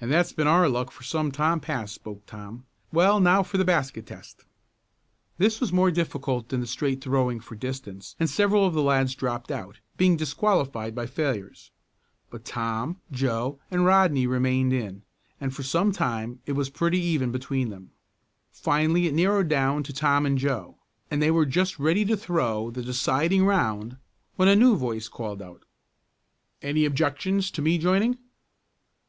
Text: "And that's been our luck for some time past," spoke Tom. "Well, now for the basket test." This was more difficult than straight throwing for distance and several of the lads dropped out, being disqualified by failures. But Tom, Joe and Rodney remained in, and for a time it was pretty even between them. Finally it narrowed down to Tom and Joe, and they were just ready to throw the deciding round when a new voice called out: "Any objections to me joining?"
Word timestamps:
"And 0.00 0.10
that's 0.10 0.32
been 0.32 0.48
our 0.48 0.68
luck 0.68 0.90
for 0.90 1.04
some 1.04 1.30
time 1.30 1.60
past," 1.60 1.94
spoke 1.94 2.26
Tom. 2.26 2.66
"Well, 2.92 3.20
now 3.20 3.44
for 3.44 3.58
the 3.58 3.64
basket 3.64 4.04
test." 4.04 4.44
This 5.38 5.60
was 5.60 5.72
more 5.72 5.92
difficult 5.92 6.48
than 6.48 6.66
straight 6.66 7.00
throwing 7.00 7.38
for 7.38 7.54
distance 7.54 8.16
and 8.18 8.28
several 8.28 8.66
of 8.66 8.74
the 8.74 8.82
lads 8.82 9.14
dropped 9.14 9.52
out, 9.52 9.78
being 9.96 10.16
disqualified 10.16 10.96
by 10.96 11.06
failures. 11.06 11.70
But 12.28 12.44
Tom, 12.44 13.00
Joe 13.12 13.60
and 13.70 13.84
Rodney 13.84 14.26
remained 14.26 14.72
in, 14.72 15.04
and 15.40 15.54
for 15.54 15.62
a 15.62 15.92
time 15.92 16.40
it 16.44 16.54
was 16.54 16.68
pretty 16.68 16.98
even 17.00 17.30
between 17.30 17.68
them. 17.70 17.92
Finally 18.50 19.06
it 19.06 19.14
narrowed 19.14 19.46
down 19.46 19.84
to 19.84 19.92
Tom 19.92 20.26
and 20.26 20.36
Joe, 20.38 20.76
and 21.08 21.22
they 21.22 21.30
were 21.30 21.46
just 21.46 21.78
ready 21.78 22.04
to 22.06 22.16
throw 22.16 22.72
the 22.72 22.82
deciding 22.82 23.44
round 23.44 23.96
when 24.34 24.48
a 24.48 24.56
new 24.56 24.74
voice 24.76 25.06
called 25.06 25.40
out: 25.40 25.64
"Any 26.62 26.84
objections 26.84 27.52
to 27.52 27.62
me 27.62 27.78
joining?" 27.78 28.18